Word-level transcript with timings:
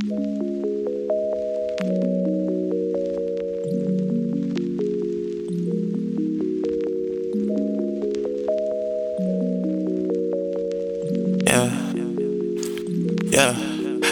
Yeah. 0.00 0.10
Yeah. 13.24 13.54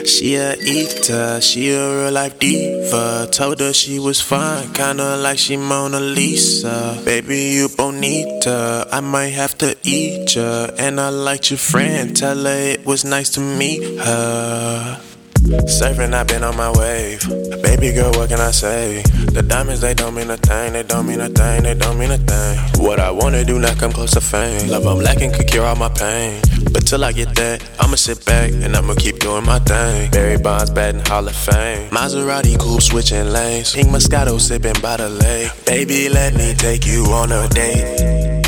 She 0.04 0.34
a 0.34 0.56
eater, 0.56 1.40
she 1.40 1.70
a 1.70 1.78
real 1.78 2.10
life 2.10 2.36
diva. 2.40 3.28
Told 3.30 3.60
her 3.60 3.72
she 3.72 4.00
was 4.00 4.20
fine, 4.20 4.72
kinda 4.72 5.16
like 5.18 5.38
she 5.38 5.56
Mona 5.56 6.00
Lisa. 6.00 7.00
Baby, 7.04 7.54
you 7.54 7.68
bonita, 7.68 8.88
I 8.90 8.98
might 9.00 9.34
have 9.34 9.56
to 9.58 9.76
eat 9.84 10.34
ya. 10.34 10.66
And 10.78 11.00
I 11.00 11.10
liked 11.10 11.50
your 11.50 11.58
friend, 11.58 12.16
tell 12.16 12.42
her 12.42 12.58
it 12.58 12.84
was 12.84 13.04
nice 13.04 13.30
to 13.30 13.40
meet 13.40 14.00
her. 14.00 15.00
Surfing, 15.46 16.12
I've 16.12 16.26
been 16.26 16.42
on 16.42 16.56
my 16.56 16.70
wave. 16.72 17.20
Baby 17.62 17.92
girl, 17.92 18.10
what 18.12 18.28
can 18.28 18.40
I 18.40 18.50
say? 18.50 19.02
The 19.32 19.42
diamonds, 19.42 19.80
they 19.80 19.94
don't 19.94 20.14
mean 20.14 20.28
a 20.30 20.36
thing, 20.36 20.72
they 20.72 20.82
don't 20.82 21.06
mean 21.06 21.20
a 21.20 21.28
thing, 21.28 21.62
they 21.62 21.74
don't 21.74 21.98
mean 21.98 22.10
a 22.10 22.18
thing. 22.18 22.58
What 22.82 22.98
I 22.98 23.10
wanna 23.10 23.44
do 23.44 23.58
not 23.58 23.78
come 23.78 23.92
close 23.92 24.10
to 24.12 24.20
fame. 24.20 24.68
Love 24.68 24.86
I'm 24.86 24.98
lacking 24.98 25.32
could 25.32 25.46
cure 25.46 25.64
all 25.64 25.76
my 25.76 25.88
pain. 25.88 26.42
But 26.72 26.86
till 26.86 27.04
I 27.04 27.12
get 27.12 27.34
that, 27.36 27.62
I'ma 27.78 27.94
sit 27.94 28.24
back 28.24 28.50
and 28.50 28.74
I'ma 28.74 28.94
keep 28.94 29.20
doing 29.20 29.44
my 29.44 29.60
thing. 29.60 30.10
Barry 30.10 30.36
Bonds, 30.36 30.70
batting 30.70 31.04
Hall 31.06 31.26
of 31.26 31.36
Fame. 31.36 31.90
Maserati 31.90 32.58
coupe 32.58 32.82
switching 32.82 33.26
lanes. 33.30 33.72
Pink 33.72 33.88
Moscato 33.88 34.40
sipping 34.40 34.80
by 34.82 34.96
the 34.96 35.08
lake. 35.08 35.50
Baby, 35.64 36.08
let 36.08 36.34
me 36.34 36.54
take 36.54 36.84
you 36.86 37.04
on 37.06 37.30
a 37.30 37.48
date. 37.48 38.44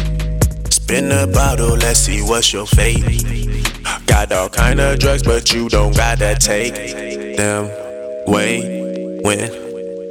Spin 0.71 1.11
the 1.11 1.31
bottle, 1.33 1.77
let's 1.77 2.01
see 2.01 2.23
what's 2.23 2.53
your 2.53 2.67
fate. 2.67 3.48
Got 4.09 4.33
all 4.33 4.49
kind 4.49 4.81
of 4.81 4.99
drugs, 4.99 5.23
but 5.23 5.53
you 5.53 5.69
don't 5.69 5.97
gotta 5.97 6.37
take 6.41 7.37
them. 7.37 7.71
Wait, 8.27 9.21
when 9.23 9.51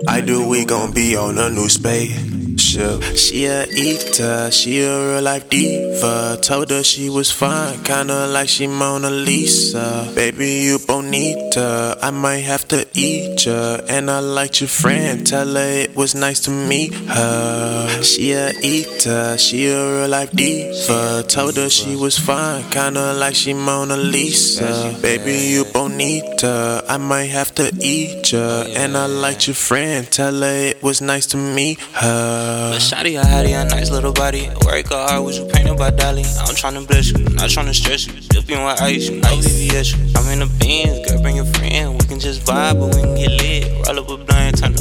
I 0.07 0.21
do, 0.21 0.47
we 0.47 0.65
gon' 0.65 0.93
be 0.93 1.15
on 1.15 1.37
a 1.37 1.49
new 1.49 1.67
space 1.67 2.36
She 2.67 3.45
a 3.45 3.65
eater, 3.65 4.51
she 4.51 4.81
a 4.81 4.91
real 4.91 5.21
life 5.21 5.49
diva. 5.49 6.37
Told 6.41 6.69
her 6.69 6.83
she 6.83 7.09
was 7.09 7.31
fine, 7.31 7.81
kinda 7.83 8.27
like 8.27 8.49
she 8.49 8.67
Mona 8.67 9.09
Lisa. 9.09 10.11
Baby, 10.13 10.67
you 10.67 10.77
bonita, 10.79 11.97
I 12.01 12.11
might 12.11 12.43
have 12.43 12.67
to 12.67 12.85
eat 12.93 13.45
ya. 13.45 13.77
And 13.87 14.11
I 14.11 14.19
liked 14.19 14.59
your 14.59 14.67
friend, 14.67 15.25
tell 15.25 15.47
her 15.47 15.69
it 15.85 15.95
was 15.95 16.13
nice 16.13 16.41
to 16.41 16.51
meet 16.51 16.93
her. 16.93 18.03
She 18.03 18.33
a 18.33 18.51
eater, 18.61 19.37
she 19.37 19.69
a 19.69 19.99
real 19.99 20.09
life 20.09 20.31
diva. 20.31 21.23
Told 21.23 21.55
her 21.55 21.69
she 21.69 21.95
was 21.95 22.17
fine, 22.17 22.69
kinda 22.69 23.13
like 23.13 23.35
she 23.35 23.53
Mona 23.53 23.95
Lisa. 23.95 24.93
Baby, 25.01 25.37
you 25.53 25.63
bonita, 25.71 26.83
I 26.89 26.97
might 26.97 27.31
have 27.31 27.55
to 27.55 27.71
eat 27.79 28.33
ya. 28.33 28.65
And 28.75 28.97
I 28.97 29.05
liked 29.05 29.47
your 29.47 29.55
friend, 29.55 30.05
tell 30.11 30.41
her 30.41 30.57
it 30.71 30.83
was 30.83 30.99
nice 30.99 31.27
to 31.27 31.37
meet 31.37 31.79
her. 31.93 32.56
But 32.57 32.79
shawty, 32.81 33.21
I 33.21 33.25
had 33.25 33.45
a 33.45 33.69
nice 33.69 33.91
little 33.91 34.11
body. 34.11 34.49
Work 34.65 34.87
hard, 34.87 35.23
was 35.23 35.37
you 35.37 35.45
painted 35.45 35.77
by 35.77 35.91
Dali? 35.91 36.25
I'm 36.41 36.55
tryna 36.55 36.87
bless 36.87 37.11
you, 37.11 37.19
not 37.37 37.53
tryna 37.53 37.75
stress 37.75 38.07
you. 38.07 38.13
Dipping 38.29 38.65
with 38.65 38.81
ice, 38.81 39.09
you 39.09 39.21
VVS 39.21 39.93
you. 39.93 40.11
I'm 40.17 40.27
in 40.33 40.39
the 40.39 40.49
Benz, 40.57 41.07
girl, 41.07 41.21
bring 41.21 41.35
your 41.35 41.45
friend. 41.45 41.93
We 41.93 42.07
can 42.07 42.19
just 42.19 42.41
vibe, 42.41 42.79
but 42.79 42.95
we 42.95 43.01
can 43.03 43.13
get 43.13 43.29
lit. 43.29 43.85
Roll 43.85 43.99
up 43.99 44.06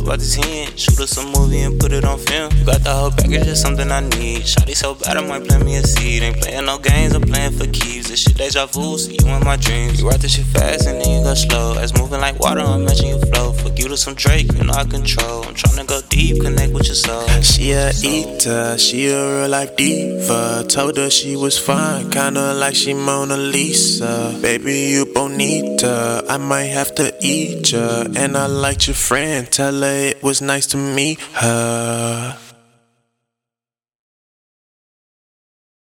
a 0.08 0.16
blunt, 0.16 0.20
turn 0.20 0.46
the 0.46 0.66
10. 0.66 0.76
Shoot 0.76 1.00
us 1.00 1.16
a 1.18 1.26
movie 1.26 1.60
and 1.60 1.78
put 1.78 1.92
it 1.92 2.04
on 2.04 2.18
film. 2.18 2.50
Got 2.64 2.84
the 2.84 2.92
whole 2.92 3.10
package, 3.10 3.44
just 3.44 3.62
something 3.62 3.90
I 3.90 4.00
need. 4.00 4.42
Shawty 4.42 4.74
so 4.74 4.94
bad, 4.94 5.16
I 5.16 5.26
might 5.26 5.46
plant 5.46 5.64
me 5.64 5.76
a 5.76 5.82
seed. 5.82 6.22
Ain't 6.22 6.40
playing 6.40 6.66
no 6.66 6.78
games, 6.78 7.14
I'm 7.14 7.22
playing 7.22 7.52
for 7.52 7.66
keys. 7.66 8.08
This 8.08 8.20
shit 8.20 8.36
deja 8.36 8.66
vu, 8.66 8.98
see 8.98 9.18
you 9.20 9.28
in 9.28 9.44
my 9.44 9.56
dreams. 9.56 10.00
You 10.00 10.08
write 10.08 10.20
this 10.20 10.34
shit 10.34 10.46
fast 10.46 10.86
and 10.86 11.00
then 11.00 11.18
you 11.18 11.24
go 11.24 11.34
slow. 11.34 11.78
As 11.78 11.92
moving 11.98 12.20
like 12.20 12.38
water, 12.38 12.60
I'm 12.60 12.84
matching 12.84 13.08
your 13.08 13.20
flow. 13.26 13.52
Fuck 13.52 13.78
you 13.78 13.88
to 13.88 13.96
some 13.96 14.14
Drake, 14.14 14.52
you 14.52 14.64
know 14.64 14.72
I 14.72 14.84
control. 14.84 15.44
I'm 15.44 15.54
trying 15.54 15.76
to 15.76 15.84
go 15.84 16.00
deep, 16.08 16.40
connect 16.40 16.72
with 16.72 16.86
your 16.86 16.94
soul. 16.94 17.26
She 17.42 17.66
she 17.66 17.72
a 17.72 17.90
eater, 18.04 18.78
she 18.78 19.08
a 19.08 19.40
real 19.40 19.48
life 19.48 19.74
diva. 19.76 20.64
Told 20.68 20.96
her 20.98 21.10
she 21.10 21.34
was 21.34 21.58
fine, 21.58 22.10
kinda 22.10 22.54
like 22.54 22.76
she 22.76 22.94
Mona 22.94 23.36
Lisa. 23.36 24.38
Baby, 24.40 24.90
you 24.94 25.06
bonita, 25.06 26.24
I 26.28 26.36
might 26.36 26.70
have 26.78 26.94
to 26.94 27.12
eat 27.20 27.72
ya. 27.72 28.04
And 28.14 28.36
I 28.36 28.46
liked 28.46 28.86
your 28.86 28.94
friend, 28.94 29.50
tell 29.50 29.74
her 29.80 29.95
it 29.96 30.22
was 30.22 30.40
nice 30.42 30.66
to 30.68 30.76
meet 30.76 31.20
her. 31.34 32.25